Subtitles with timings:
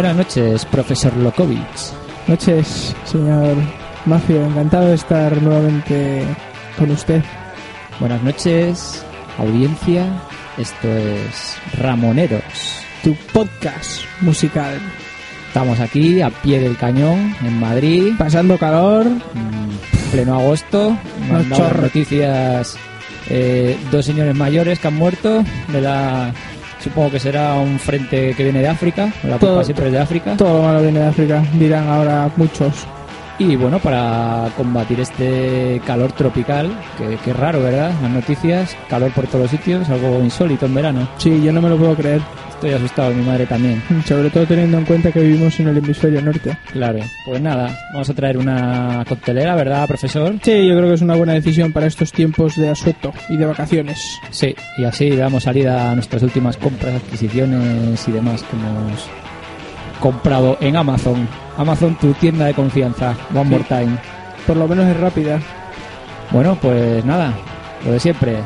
[0.00, 1.60] Buenas noches, profesor Lokovic.
[2.26, 3.54] Noches, señor
[4.06, 4.46] Mafio.
[4.46, 6.24] Encantado de estar nuevamente
[6.78, 7.22] con usted.
[7.98, 9.04] Buenas noches,
[9.36, 10.06] audiencia.
[10.56, 12.42] Esto es Ramoneros.
[13.04, 14.80] Tu podcast musical.
[15.48, 19.04] Estamos aquí a pie del cañón, en Madrid, Pasando calor.
[19.04, 20.96] mm, pleno agosto.
[21.28, 22.78] No noticias
[23.28, 25.44] eh, dos señores mayores que han muerto.
[25.68, 26.32] De la,
[26.82, 29.06] supongo que será un frente que viene de África.
[29.24, 30.36] La culpa Todo- siempre es de África.
[30.36, 32.72] Todo lo malo viene de África, dirán ahora muchos.
[33.38, 37.90] Y bueno, para combatir este calor tropical, que, que es raro, ¿verdad?
[38.02, 41.08] Las noticias, calor por todos los sitios, algo insólito en verano.
[41.16, 42.20] Sí, yo no me lo puedo creer.
[42.60, 43.82] Estoy asustado, mi madre también.
[44.06, 46.58] Sobre todo teniendo en cuenta que vivimos en el hemisferio norte.
[46.72, 46.98] Claro.
[47.24, 50.34] Pues nada, vamos a traer una coctelera, ¿verdad, profesor?
[50.42, 53.46] Sí, yo creo que es una buena decisión para estos tiempos de asueto y de
[53.46, 54.18] vacaciones.
[54.30, 59.08] Sí, y así damos salida a nuestras últimas compras, adquisiciones y demás que hemos
[59.98, 61.26] comprado en Amazon.
[61.56, 63.16] Amazon, tu tienda de confianza.
[63.34, 63.50] One Sí.
[63.50, 63.96] more time.
[64.46, 65.40] Por lo menos es rápida.
[66.30, 67.32] Bueno, pues nada,
[67.86, 68.36] lo de siempre.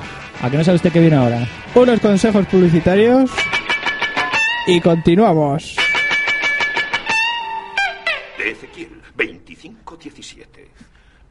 [0.41, 1.47] ¿A que no sabe usted qué viene ahora?
[1.75, 3.29] Unos consejos publicitarios.
[4.67, 5.77] Y continuamos.
[8.39, 10.69] de Ezequiel 25:17.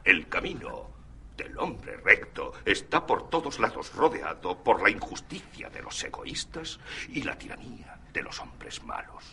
[0.04, 0.90] El camino
[1.36, 6.78] del hombre recto está por todos lados rodeado por la injusticia de los egoístas
[7.08, 9.24] y la tiranía de los hombres malos.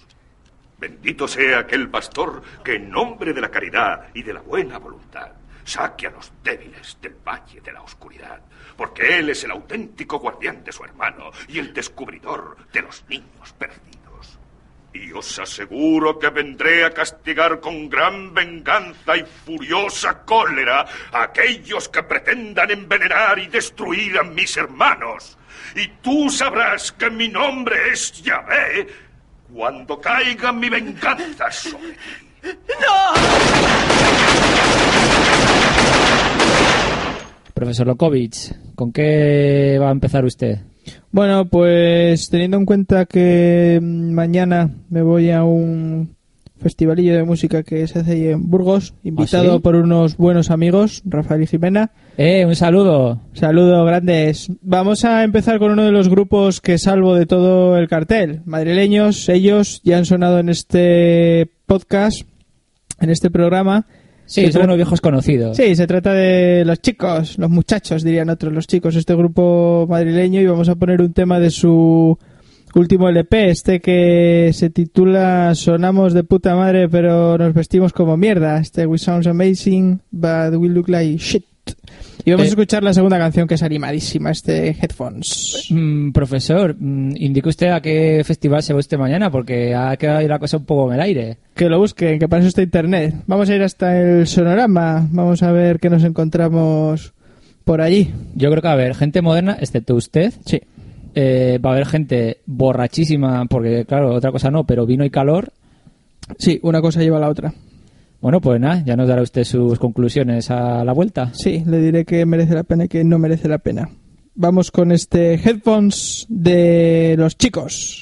[0.79, 5.31] Bendito sea aquel pastor que en nombre de la caridad y de la buena voluntad
[5.63, 8.41] saque a los débiles del valle de la oscuridad,
[8.75, 13.53] porque él es el auténtico guardián de su hermano y el descubridor de los niños
[13.57, 14.39] perdidos.
[14.93, 21.87] Y os aseguro que vendré a castigar con gran venganza y furiosa cólera a aquellos
[21.87, 25.37] que pretendan envenenar y destruir a mis hermanos.
[25.75, 28.87] Y tú sabrás que mi nombre es Yahvé
[29.53, 32.31] cuando caiga mi venganza sobre ti.
[37.61, 40.61] Profesor Lokovic, ¿con qué va a empezar usted?
[41.11, 46.15] Bueno, pues teniendo en cuenta que mm, mañana me voy a un
[46.57, 49.61] festivalillo de música que se hace ahí en Burgos, invitado ¿Ah, sí?
[49.61, 51.91] por unos buenos amigos, Rafael y Jimena.
[52.17, 53.19] ¡Eh, un saludo!
[53.33, 54.51] Saludos grandes.
[54.63, 58.41] Vamos a empezar con uno de los grupos que salvo de todo el cartel.
[58.45, 62.23] Madrileños, ellos ya han sonado en este podcast,
[62.99, 63.85] en este programa.
[64.31, 65.57] Sí, son unos viejos conocidos.
[65.57, 70.39] Sí, se trata de los chicos, los muchachos, dirían otros, los chicos, este grupo madrileño
[70.39, 72.17] y vamos a poner un tema de su
[72.73, 78.59] último LP, este que se titula Sonamos de puta madre pero nos vestimos como mierda,
[78.59, 81.43] este We Sounds Amazing but we look like shit.
[82.23, 82.49] Y vamos Eh.
[82.49, 85.67] a escuchar la segunda canción que es animadísima, este Headphones.
[85.71, 90.25] Mm, profesor, mm, indique usted a qué festival se va usted mañana, porque ha quedado
[90.27, 91.37] la cosa un poco en el aire.
[91.61, 93.13] Que lo busquen, que para eso está internet.
[93.27, 97.13] Vamos a ir hasta el Sonorama, vamos a ver qué nos encontramos
[97.65, 98.11] por allí.
[98.33, 100.33] Yo creo que va a haber gente moderna, excepto usted.
[100.43, 100.59] Sí.
[101.13, 105.53] Eh, va a haber gente borrachísima, porque claro, otra cosa no, pero vino y calor.
[106.39, 107.53] Sí, una cosa lleva a la otra.
[108.21, 111.29] Bueno, pues nada, ya nos dará usted sus conclusiones a la vuelta.
[111.35, 113.87] Sí, le diré que merece la pena y que no merece la pena.
[114.33, 118.01] Vamos con este headphones de los chicos.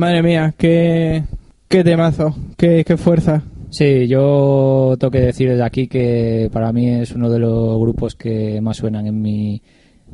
[0.00, 1.24] Madre mía, qué,
[1.68, 3.42] qué temazo, qué, qué fuerza.
[3.68, 8.14] Sí, yo tengo que decir desde aquí que para mí es uno de los grupos
[8.14, 9.60] que más suenan en mi,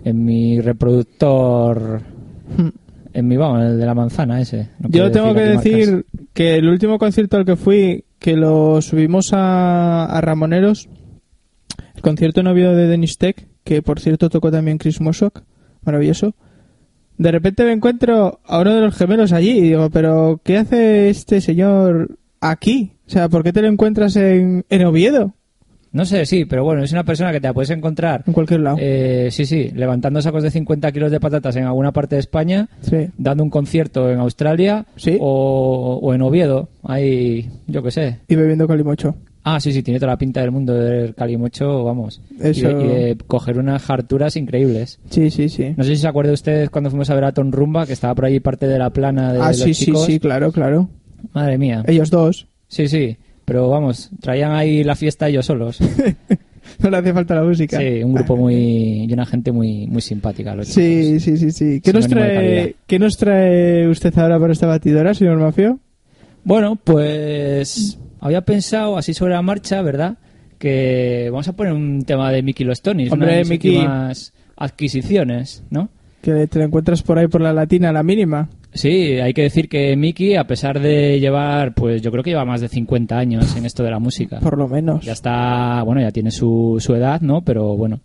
[0.04, 2.00] en mi reproductor,
[3.12, 4.70] en mi, vamos, el de la manzana ese.
[4.80, 6.20] No Yo tengo que aquí decir marcas.
[6.34, 10.88] que el último concierto al que fui, que lo subimos a, a Ramoneros,
[11.94, 15.42] el concierto en Oviedo de Denis Tech, que por cierto tocó también Chris Mosok,
[15.84, 16.34] maravilloso.
[17.18, 21.08] De repente me encuentro a uno de los gemelos allí y digo, pero ¿qué hace
[21.08, 22.92] este señor aquí?
[23.06, 25.32] O sea, ¿por qué te lo encuentras en, en Oviedo?
[25.92, 28.22] No sé, sí, pero bueno, es una persona que te la puedes encontrar.
[28.26, 28.76] En cualquier lado.
[28.78, 32.68] Eh, sí, sí, levantando sacos de 50 kilos de patatas en alguna parte de España,
[32.82, 33.08] Sí.
[33.16, 35.16] dando un concierto en Australia Sí.
[35.18, 36.68] o, o en Oviedo.
[36.82, 38.18] Ahí, yo qué sé.
[38.28, 39.14] Y bebiendo calimocho.
[39.48, 42.20] Ah, sí, sí, tiene toda la pinta del mundo del calimocho, vamos.
[42.32, 44.98] Y Eso- de- Y, de, coger unas harturas increíbles.
[45.08, 45.72] Sí, sí, sí.
[45.76, 48.12] No sé si se acuerda usted cuando fuimos a ver a Tom Rumba, que estaba
[48.16, 50.04] por ahí parte de la plana de Ah, los sí, sí, chicos.
[50.04, 50.88] sí, claro, claro.
[51.32, 51.84] Madre mía.
[51.86, 52.48] Ellos dos.
[52.66, 53.16] Sí, sí.
[53.44, 55.78] Pero vamos, traían ahí la fiesta ellos solos.
[56.80, 57.78] No le hace falta la música.
[57.78, 59.04] Sí, un grupo muy...
[59.08, 60.52] y una gente muy, muy simpática.
[60.56, 61.22] Los Sí, chicos.
[61.22, 61.80] sí, sí, sí.
[61.80, 62.74] ¿Qué nos, trae.
[62.88, 65.78] ¿Qué nos trae usted ahora para esta batidora, señor Mafio?
[66.42, 70.16] Bueno, pues había pensado así sobre la marcha, ¿verdad?
[70.58, 73.76] Que vamos a poner un tema de Mickey Los Tonys, Hombre, una de Mickey.
[73.76, 75.88] últimas adquisiciones, ¿no?
[76.22, 78.48] Que te encuentras por ahí por la latina, la mínima.
[78.72, 82.44] Sí, hay que decir que Mickey, a pesar de llevar, pues yo creo que lleva
[82.44, 84.38] más de 50 años en esto de la música.
[84.40, 85.04] Por lo menos.
[85.04, 87.42] Ya está, bueno, ya tiene su, su edad, ¿no?
[87.42, 88.00] Pero bueno,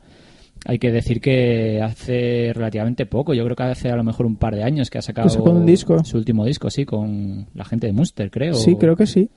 [0.66, 4.36] hay que decir que hace relativamente poco, yo creo que hace a lo mejor un
[4.38, 6.04] par de años que ha sacado Que sacó un disco.
[6.04, 8.54] su último disco, sí, con la gente de Munster, creo.
[8.54, 9.30] Sí, creo que sí.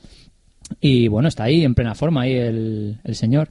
[0.80, 3.50] Y bueno, está ahí en plena forma ahí el, el señor.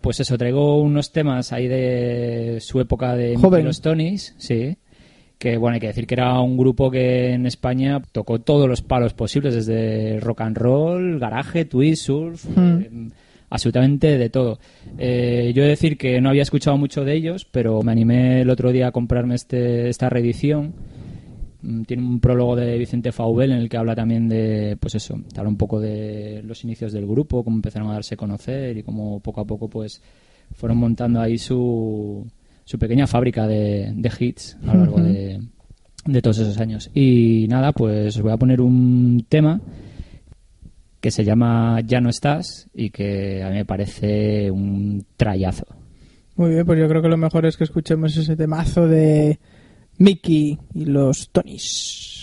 [0.00, 4.76] Pues eso, traigo unos temas ahí de su época de los Tonys, sí.
[5.38, 8.82] Que bueno, hay que decir que era un grupo que en España tocó todos los
[8.82, 12.88] palos posibles, desde rock and roll, garaje, twist, surf, eh,
[13.50, 14.58] absolutamente de todo.
[14.96, 18.42] Eh, yo he de decir que no había escuchado mucho de ellos, pero me animé
[18.42, 20.72] el otro día a comprarme este, esta reedición.
[21.62, 25.18] Mm, Tiene un prólogo de Vicente Faubel en el que habla también de, pues eso,
[25.32, 28.76] te habla un poco de los inicios del grupo, cómo empezaron a darse a conocer
[28.76, 30.02] y cómo poco a poco pues
[30.54, 32.26] fueron montando ahí su,
[32.64, 35.40] su pequeña fábrica de, de hits a lo largo de,
[36.04, 36.90] de todos esos años.
[36.94, 39.60] Y nada, pues os voy a poner un tema
[41.00, 45.66] que se llama Ya no estás y que a mí me parece un trayazo.
[46.36, 49.38] Muy bien, pues yo creo que lo mejor es que escuchemos ese temazo de
[49.98, 52.15] Mickey y los Tonys.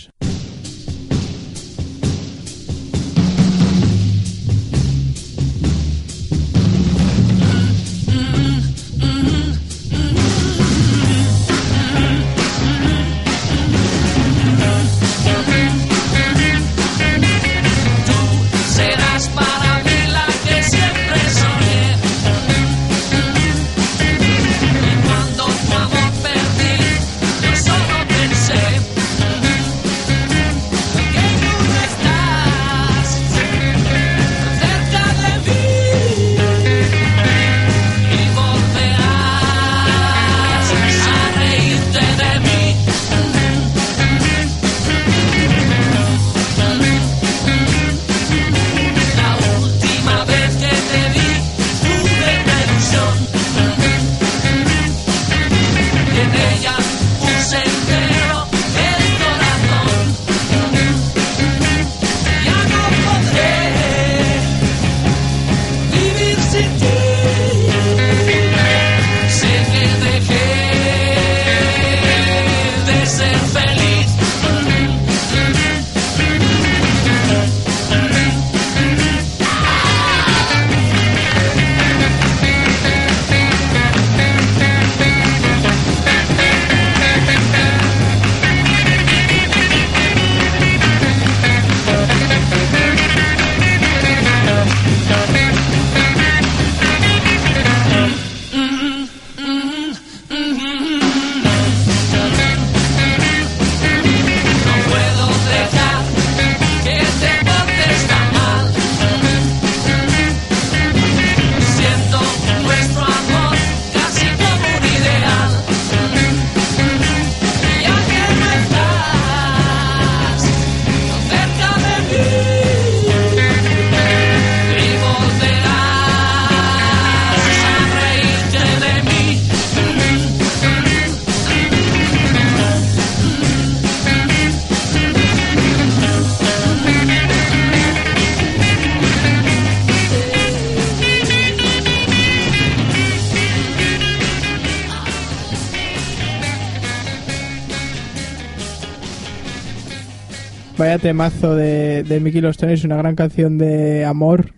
[151.04, 154.54] Temazo de, de Mickey Los Tenis, una gran canción de amor.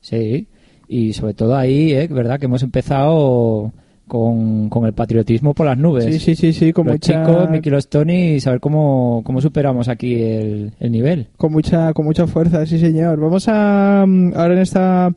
[0.00, 0.48] Sí,
[0.88, 2.08] y sobre todo ahí, ¿eh?
[2.10, 2.40] ¿verdad?
[2.40, 3.70] Que hemos empezado
[4.08, 6.06] con, con el patriotismo por las nubes.
[6.06, 9.42] Sí, sí, sí, sí, con Los mucha, chicos, Mickey Los Tony, y saber cómo, cómo
[9.42, 11.26] superamos aquí el, el nivel.
[11.36, 13.20] con mucha, con mucha fuerza, sí señor.
[13.20, 15.14] Vamos a, mm, ahora en esta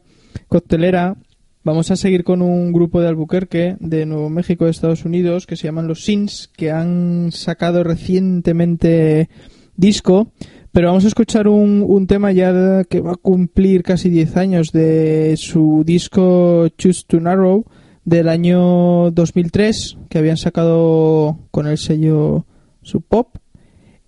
[0.49, 1.15] coctelera,
[1.63, 5.55] vamos a seguir con un grupo de Albuquerque, de Nuevo México, de Estados Unidos, que
[5.55, 9.29] se llaman los Sins, que han sacado recientemente
[9.77, 10.31] disco,
[10.71, 14.71] pero vamos a escuchar un, un tema ya que va a cumplir casi 10 años
[14.71, 17.65] de su disco Choose to Narrow
[18.03, 22.45] del año 2003, que habían sacado con el sello
[22.81, 23.37] Sub Pop.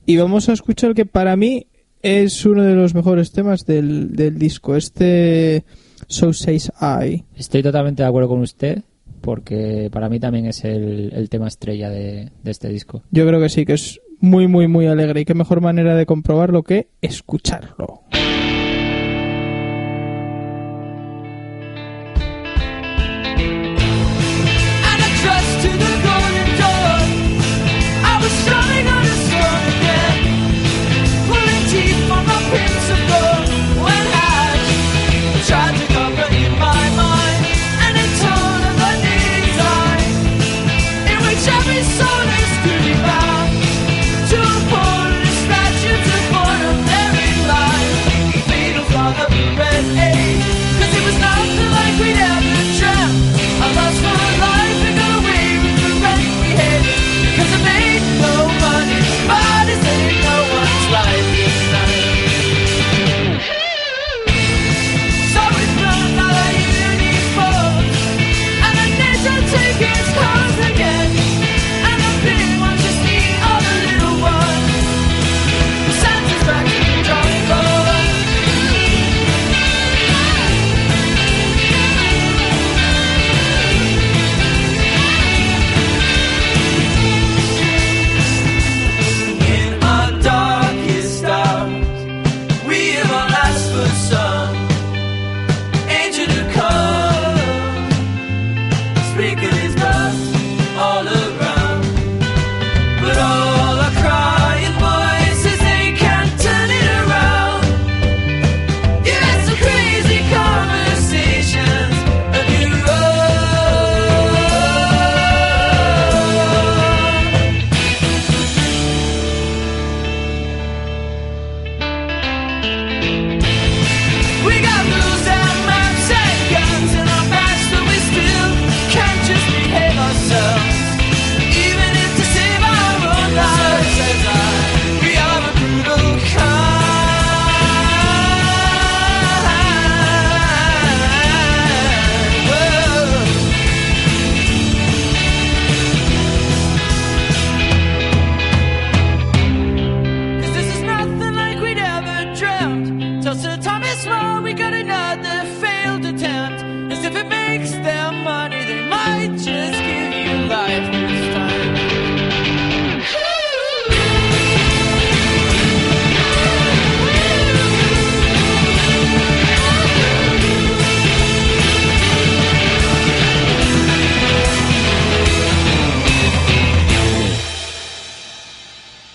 [0.06, 1.68] Y vamos a escuchar que para mí
[2.02, 5.66] es uno de los mejores temas del, del disco, este
[6.08, 7.26] So Says I.
[7.36, 8.84] Estoy totalmente de acuerdo con usted,
[9.22, 13.04] porque para mí también es el, el tema estrella de, de este disco.
[13.12, 15.22] Yo creo que sí, que es muy, muy, muy alegre.
[15.22, 18.04] Y qué mejor manera de comprobarlo que escucharlo.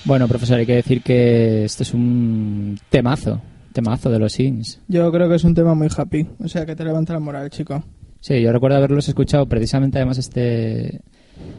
[0.04, 3.40] Bueno, profesor, hay que decir que este es un temazo,
[3.73, 4.80] temazo de los Sims.
[4.88, 6.26] Yo creo que es un tema muy happy.
[6.42, 7.82] O sea, que te levanta la moral, chico.
[8.20, 11.00] Sí, yo recuerdo haberlos escuchado precisamente además este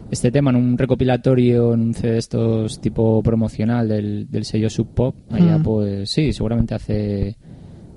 [0.09, 4.69] este tema en un recopilatorio, en un CD de estos tipo promocional del, del sello
[4.69, 5.63] Sub Pop, allá Mm.
[5.63, 7.35] pues sí, seguramente hace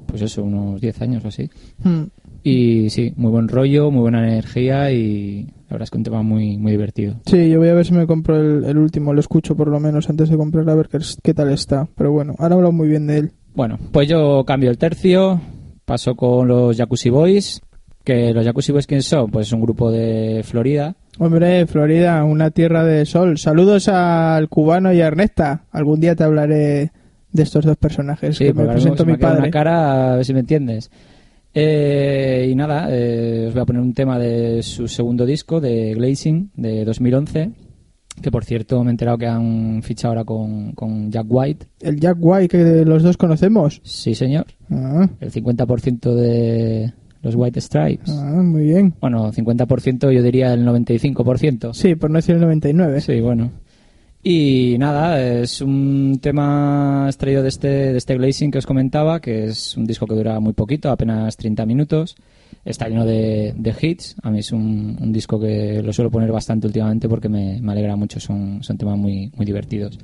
[0.07, 1.51] pues eso, unos 10 años o así.
[1.85, 2.05] Hmm.
[2.51, 6.23] Y sí, muy buen rollo, muy buena energía y la verdad es que un tema
[6.23, 7.17] muy muy divertido.
[7.27, 9.79] Sí, yo voy a ver si me compro el, el último, lo escucho por lo
[9.81, 11.87] menos antes de comprar a ver qué, qué tal está.
[11.97, 13.33] Pero bueno, ahora he hablado muy bien de él.
[13.55, 15.41] Bueno, pues yo cambio el tercio,
[15.85, 17.61] paso con los Jacuzzi Boys,
[18.05, 19.31] que los Jacuzzi Boys quién son?
[19.31, 20.95] Pues es un grupo de Florida.
[21.19, 23.37] Hombre, Florida, una tierra de sol.
[23.39, 25.65] Saludos al cubano y a Ernesta.
[25.73, 26.93] Algún día te hablaré
[27.33, 29.39] de estos dos personajes Sí, que me se me mi quedado padre.
[29.41, 30.91] una cara, a ver si me entiendes.
[31.55, 35.95] Eh, y nada, eh, os voy a poner un tema de su segundo disco, de
[35.95, 37.51] Glazing, de 2011,
[38.23, 41.67] que por cierto me he enterado que han fichado ahora con, con Jack White.
[41.81, 43.81] El Jack White que los dos conocemos.
[43.83, 44.47] Sí, señor.
[44.71, 48.11] Ah, El 50% de los White Stripes.
[48.11, 48.95] ah, muy bien.
[49.01, 51.73] Bueno, 50% yo diría el 95%.
[51.75, 53.01] Sí, por no decir el 99.
[53.01, 53.51] Sí, bueno.
[54.23, 59.45] Y nada, es un tema extraído de este, de este Glazing que os comentaba, que
[59.45, 62.17] es un disco que dura muy poquito, apenas 30 minutos.
[62.65, 64.17] Está lleno de, hits.
[64.23, 67.97] A mí es un, disco que lo suelo poner bastante últimamente porque me, me alegra
[67.97, 68.19] mucho.
[68.21, 69.99] Son, son temas muy, muy divertidos.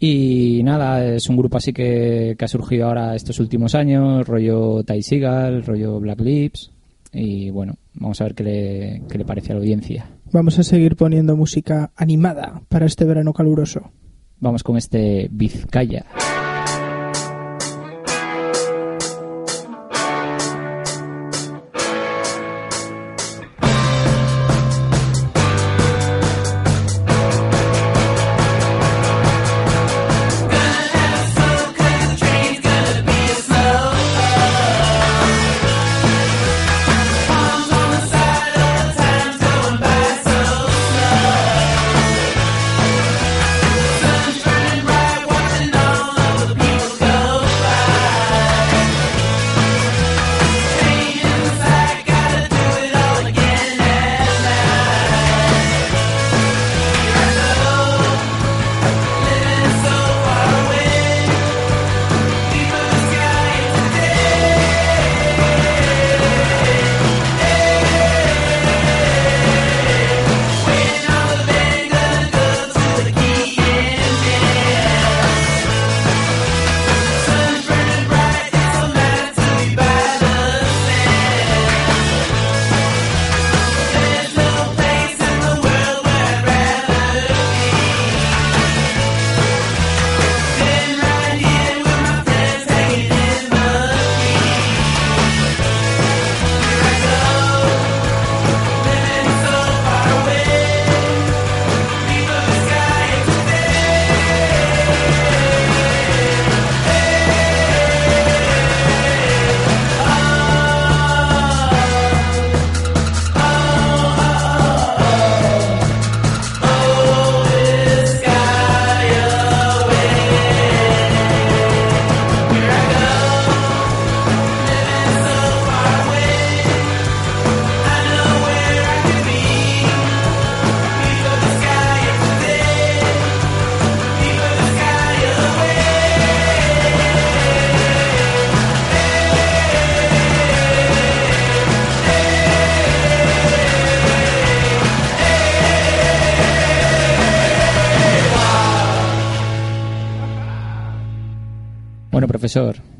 [0.00, 4.82] Y nada, es un grupo así que, que ha surgido ahora estos últimos años, rollo
[4.82, 6.70] Ty Seagal, rollo Black Lips.
[7.12, 10.10] Y bueno, vamos a ver qué le, qué le parece a la audiencia.
[10.32, 13.92] Vamos a seguir poniendo música animada para este verano caluroso.
[14.38, 16.04] Vamos con este Vizcaya.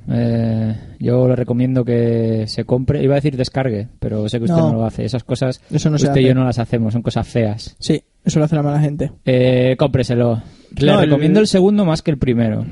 [0.08, 4.56] Eh, yo le recomiendo que se compre, iba a decir descargue, pero sé que usted
[4.56, 4.72] No.
[4.72, 5.04] no, lo hace.
[5.04, 7.74] Esas cosas Eso no se usted y yo no las hacemos, son cosas feas.
[7.80, 9.10] Sí, eso lo hace la mala gente.
[9.24, 10.40] Eh, cómpreselo.
[10.78, 12.64] Le No, recomiendo el segundo más que el primero.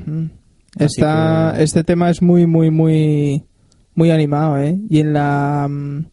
[0.79, 3.43] Está, que- Este tema es muy, muy, muy,
[3.95, 4.77] muy animado, ¿eh?
[4.89, 6.05] Y en la, mm,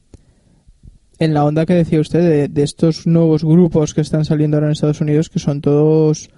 [1.20, 4.66] en la onda que decía usted de, de estos nuevos grupos que están saliendo ahora
[4.68, 6.30] en Estados Unidos, que son todos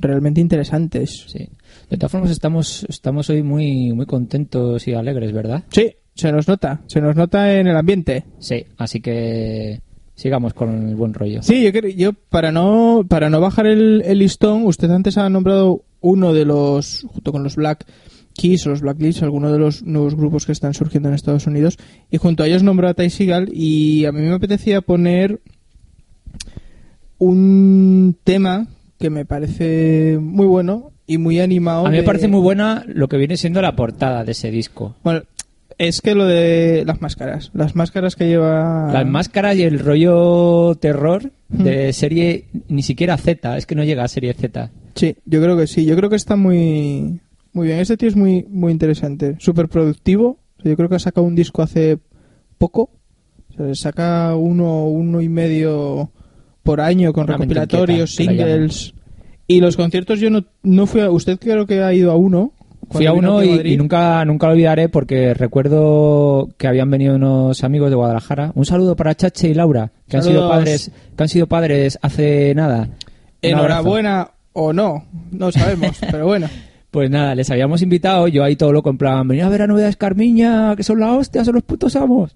[0.00, 1.24] realmente interesantes.
[1.28, 1.48] Sí.
[1.90, 5.64] De todas formas, estamos, estamos hoy muy, muy contentos y alegres, ¿verdad?
[5.70, 8.24] Sí, se nos nota, se nos nota en el ambiente.
[8.38, 9.80] Sí, así que
[10.14, 11.42] sigamos con el buen rollo.
[11.42, 15.28] Sí, yo, creo- yo para no para no bajar el, el listón, usted antes ha
[15.30, 17.84] nombrado uno de los, junto con los Black
[18.34, 21.46] Keys o los Black Lips, algunos de los nuevos grupos que están surgiendo en Estados
[21.48, 21.76] Unidos,
[22.10, 25.40] y junto a ellos nombró a Ty Seagal, y a mí me apetecía poner
[27.18, 31.86] un tema que me parece muy bueno y muy animado.
[31.86, 34.50] A mí me de- parece muy buena lo que viene siendo la portada de ese
[34.50, 34.94] disco.
[35.04, 35.22] Bueno,
[35.78, 38.90] es que lo de las máscaras, las máscaras que lleva...
[38.92, 44.02] Las máscaras y el rollo terror de serie, ni siquiera Z, es que no llega
[44.04, 44.70] a serie Z.
[44.96, 45.84] Sí, yo creo que sí.
[45.84, 47.20] Yo creo que está muy,
[47.52, 47.78] muy bien.
[47.78, 49.36] Este tío es muy, muy interesante.
[49.38, 50.38] Súper productivo.
[50.64, 51.98] Yo creo que ha sacado un disco hace
[52.58, 52.90] poco.
[53.50, 56.10] O sea, saca uno, uno y medio
[56.68, 58.92] por año con Una recopilatorios, singles.
[59.46, 61.10] Y los conciertos yo no, no fui a...
[61.10, 62.52] Usted creo que ha ido a uno.
[62.90, 67.88] Fui a uno y, nunca, nunca lo olvidaré porque recuerdo que habían venido unos amigos
[67.88, 68.52] de Guadalajara.
[68.54, 72.54] Un saludo para Chache y Laura, que han sido padres, que han sido padres hace
[72.54, 72.90] nada.
[73.40, 75.06] Enhorabuena o no.
[75.30, 76.48] No sabemos, pero bueno.
[76.90, 79.66] Pues nada, les habíamos invitado, yo ahí todo loco, en plan, venid a ver a
[79.66, 82.34] Novedades Carmiña, que son la hostia, son los putos amos.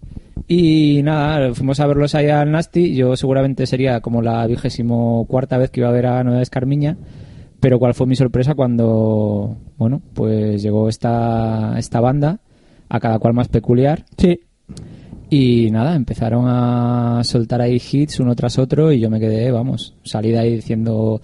[0.49, 5.57] Y nada, fuimos a verlos ahí al Nasty, yo seguramente sería como la vigésimo cuarta
[5.57, 6.97] vez que iba a ver a Novedades Carmiña,
[7.61, 12.41] pero cuál fue mi sorpresa cuando, bueno, pues llegó esta, esta banda,
[12.89, 14.41] a cada cual más peculiar, Sí.
[15.31, 19.95] y nada, empezaron a soltar ahí hits uno tras otro y yo me quedé, vamos,
[20.03, 21.23] salí de ahí diciendo,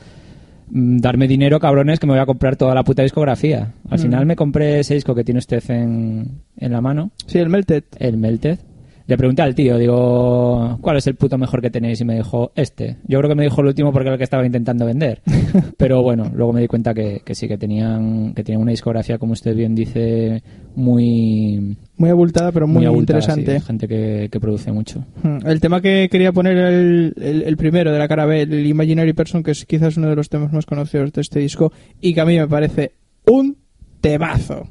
[0.70, 3.74] mm, darme dinero, cabrones, que me voy a comprar toda la puta discografía.
[3.90, 7.50] Al final me compré ese disco que tiene usted en, en la mano, Sí, el
[7.50, 7.84] Melted.
[7.98, 8.58] el Melted.
[9.08, 11.98] Le pregunté al tío, digo, ¿cuál es el puto mejor que tenéis?
[12.00, 12.98] Y me dijo, este.
[13.06, 15.22] Yo creo que me dijo el último porque era el que estaba intentando vender.
[15.78, 19.16] Pero bueno, luego me di cuenta que, que sí, que tenían, que tenían una discografía,
[19.18, 20.42] como usted bien dice,
[20.76, 23.58] muy, Muy abultada, pero muy, abultada, interesante.
[23.58, 25.04] sí, gente que, que produce mucho.
[25.22, 25.38] Hmm.
[25.46, 29.14] El tema que quería poner el, el- el primero de la cara B, el Imaginary
[29.14, 32.20] Person, que es quizás uno de los temas más conocidos de este disco y que
[32.20, 32.92] a mí me parece
[33.26, 33.56] un
[34.02, 34.68] temazo.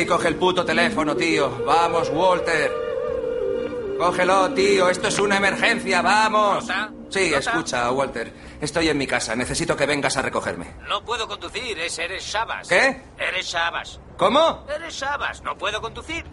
[0.00, 1.64] Ahí, coge el puto teléfono, tío.
[1.64, 2.72] Vamos, Walter.
[3.98, 4.88] Cógelo, tío.
[4.88, 6.02] Esto es una emergencia.
[6.02, 6.66] Vamos.
[6.66, 6.90] ¿Nota?
[7.10, 7.38] Sí, ¿Nota?
[7.38, 8.32] escucha, Walter.
[8.60, 9.36] Estoy en mi casa.
[9.36, 10.74] Necesito que vengas a recogerme.
[10.88, 12.68] No puedo conducir, es eres Sabas.
[12.68, 13.02] ¿Qué?
[13.18, 14.00] Eres Sabas.
[14.16, 14.66] ¿Cómo?
[14.74, 16.24] Eres Sabas, no puedo conducir.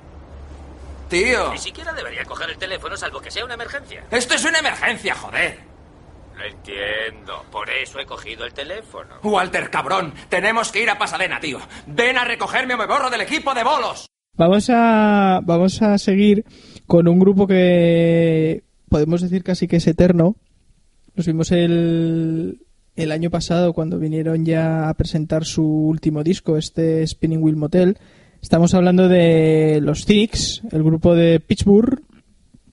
[1.10, 1.52] Tío.
[1.52, 4.06] Ni siquiera debería coger el teléfono salvo que sea una emergencia.
[4.12, 5.60] Esto es una emergencia, joder.
[6.38, 9.16] Lo entiendo, por eso he cogido el teléfono.
[9.24, 10.14] Walter, cabrón.
[10.30, 11.60] Tenemos que ir a Pasadena, tío.
[11.88, 14.06] Ven a recogerme o me borro del equipo de bolos.
[14.36, 16.46] Vamos a, vamos a seguir
[16.86, 20.36] con un grupo que podemos decir casi que es eterno.
[21.16, 22.62] Los vimos el,
[22.96, 27.98] el año pasado cuando vinieron ya a presentar su último disco, este Spinning Wheel Motel.
[28.42, 32.04] Estamos hablando de los Thix, el grupo de Pittsburgh,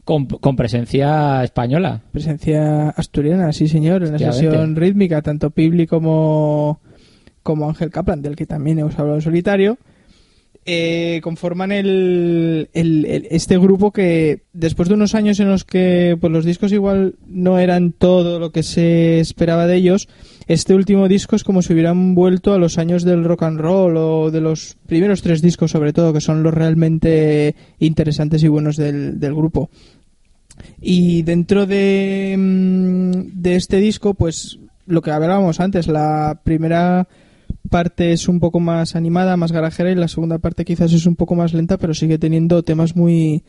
[0.04, 2.02] Con, con presencia española.
[2.12, 6.78] presencia asturiana, sí señor, en la sesión rítmica, tanto Pibli como,
[7.42, 9.78] como Ángel Kaplan, del que también hemos hablado en solitario.
[10.66, 16.16] eh, conforman el, el- el- este grupo que después de unos años en los que
[16.18, 20.08] pues, los discos igual no eran todo lo que se esperaba de ellos,
[20.46, 23.96] este último disco es como si hubieran vuelto a los años del rock and roll
[23.96, 28.76] o de los primeros tres discos sobre todo, que son los realmente interesantes y buenos
[28.76, 29.70] del, del grupo.
[30.80, 37.08] Y dentro de, mm, de este disco, pues lo que hablábamos antes, la primera
[37.70, 41.16] parte es un poco más animada, más garajera y la segunda parte quizás es un
[41.16, 43.44] poco más lenta, pero sigue teniendo temas muy,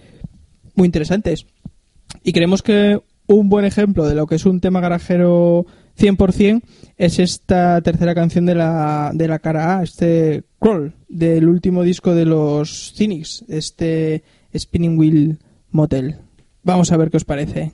[0.75, 1.45] muy interesantes.
[2.23, 5.65] Y creemos que un buen ejemplo de lo que es un tema garajero
[5.97, 6.61] 100%
[6.97, 12.13] es esta tercera canción de la, de la cara A, este Crawl, del último disco
[12.13, 14.23] de los Cynics, este
[14.57, 15.39] Spinning Wheel
[15.71, 16.17] Motel.
[16.63, 17.73] Vamos a ver qué os parece.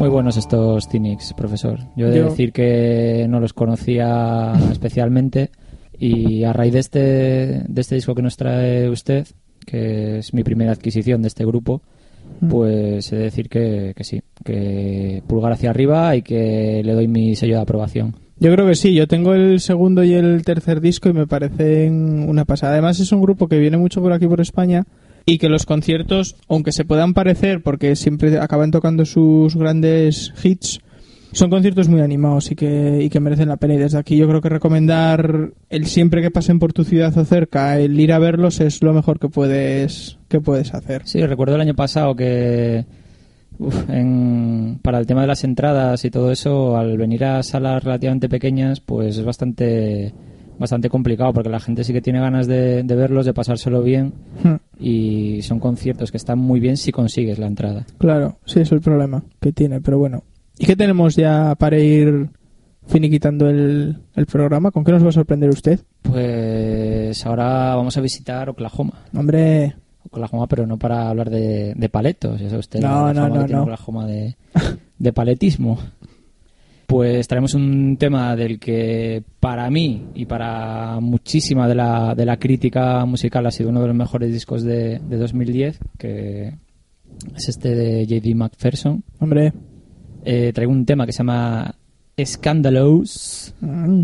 [0.00, 1.78] Muy buenos estos Cynics, profesor.
[1.94, 5.50] Yo he de Yo- decir que no los conocía especialmente
[5.98, 6.98] y a raíz de este,
[7.68, 9.26] de este disco que nos trae usted,
[9.66, 11.82] que es mi primera adquisición de este grupo,
[12.48, 17.06] pues he de decir que, que sí, que pulgar hacia arriba y que le doy
[17.06, 18.16] mi sello de aprobación.
[18.38, 22.24] Yo creo que sí, yo tengo el segundo y el tercer disco y me parecen
[22.26, 22.72] una pasada.
[22.72, 24.86] Además es un grupo que viene mucho por aquí por España
[25.32, 30.80] y que los conciertos, aunque se puedan parecer porque siempre acaban tocando sus grandes hits,
[31.32, 33.74] son conciertos muy animados y que, y que merecen la pena.
[33.74, 37.24] Y desde aquí yo creo que recomendar el siempre que pasen por tu ciudad o
[37.24, 41.02] cerca, el ir a verlos es lo mejor que puedes, que puedes hacer.
[41.04, 42.84] Sí, recuerdo el año pasado que
[43.88, 48.28] en- para el tema de las entradas y todo eso, al venir a salas relativamente
[48.28, 50.12] pequeñas, pues es bastante
[50.60, 54.12] bastante complicado porque la gente sí que tiene ganas de, de verlos, de pasárselo bien
[54.44, 57.84] Hmm, y son conciertos que están muy bien si consigues la entrada.
[57.98, 60.22] Claro, sí, es el problema que tiene, pero bueno.
[60.58, 62.28] ¿Y qué tenemos ya para ir
[62.86, 64.70] finiquitando el, el programa?
[64.70, 65.80] ¿Con qué nos va a sorprender usted?
[66.02, 68.92] Pues ahora vamos a visitar Oklahoma.
[69.14, 73.62] Hombre, Oklahoma, pero no para hablar de, de paletos, sabe usted No, no, no, no.
[73.62, 74.36] Oklahoma de,
[74.98, 75.78] de paletismo.
[76.90, 82.36] Pues traemos un tema del que para mí y para muchísima de la, de la
[82.36, 86.54] crítica musical ha sido uno de los mejores discos de, de 2010, que
[87.36, 88.34] es este de J.D.
[88.34, 89.04] McPherson.
[89.20, 89.52] hombre.
[90.24, 91.72] Eh, traigo un tema que se llama
[92.22, 93.54] Scandalous.
[93.60, 94.02] Mm,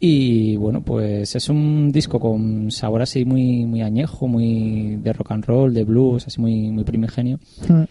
[0.00, 5.32] Y bueno, pues es un disco con sabor así muy, muy añejo, muy de rock
[5.32, 7.38] and roll, de blues, así muy, muy primigenio.
[7.68, 7.82] mm.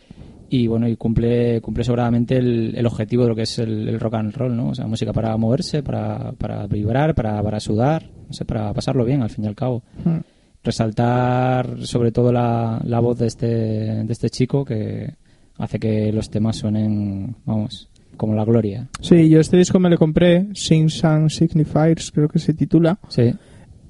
[0.50, 4.00] Y bueno, y cumple, cumple sobradamente el, el objetivo de lo que es el, el
[4.00, 4.70] rock and roll, ¿no?
[4.70, 9.06] O sea, música para moverse, para, para vibrar, para, para sudar, no sé, para pasarlo
[9.06, 9.84] bien, al fin y al cabo.
[10.04, 10.18] Mm.
[10.64, 15.14] Resaltar sobre todo la, la voz de este, de este chico que
[15.58, 18.88] hace que los temas suenen, vamos, como la gloria.
[19.02, 23.00] Sí, yo este disco me lo compré, Sings and Signifiers, creo que se titula.
[23.10, 23.34] Sí.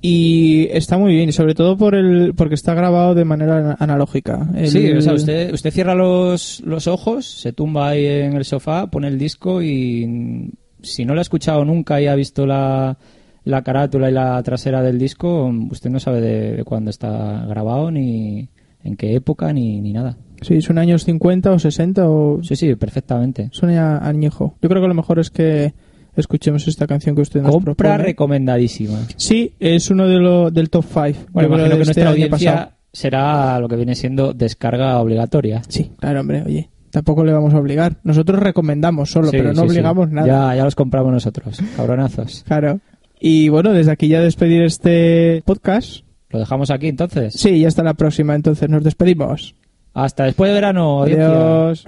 [0.08, 3.76] Y está muy bien, y sobre todo por el, porque está grabado de manera ana-
[3.80, 4.48] analógica.
[4.56, 8.46] El- Sí, o sea, usted, usted cierra los, los ojos, se tumba ahí en el
[8.46, 10.52] sofá, pone el disco y
[10.84, 13.00] si no lo ha escuchado nunca y ha visto la,
[13.46, 17.90] la carátula y la trasera del disco, usted no sabe de, de cuándo está grabado,
[17.90, 18.48] ni
[18.84, 20.18] en qué época, ni, ni nada.
[20.42, 22.44] Sí, son años 50 o 60 o...
[22.44, 23.50] Sí, sí, perfectamente.
[23.60, 24.56] Ya añejo.
[24.62, 25.74] Yo creo que lo mejor es que
[26.22, 27.98] escuchemos esta canción que usted nos Compra propone.
[28.04, 29.00] recomendadísima.
[29.18, 31.20] Sí, es uno de lo, del top 5.
[31.32, 35.62] Bueno, imagino que nuestra audiencia será lo que viene siendo descarga obligatoria.
[35.68, 36.70] Sí, claro, hombre, oye.
[36.92, 37.98] Tampoco le vamos a obligar.
[38.04, 39.74] Nosotros recomendamos solo, Sí, pero no sí, sí.
[39.74, 40.28] obligamos nada.
[40.28, 42.44] Ya, ya los compramos nosotros, cabronazos.
[42.48, 42.80] Claro.
[43.20, 46.06] Y bueno, desde aquí ya despedir este podcast.
[46.30, 47.34] ¿Lo dejamos aquí entonces?
[47.34, 48.34] Sí, y hasta la próxima.
[48.36, 49.56] Entonces nos despedimos.
[49.94, 51.04] Hasta después de verano.
[51.04, 51.84] Adiós.